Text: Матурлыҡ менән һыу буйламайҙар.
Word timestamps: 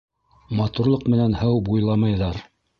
Матурлыҡ 0.59 1.05
менән 1.15 1.37
һыу 1.43 1.63
буйламайҙар. 1.71 2.45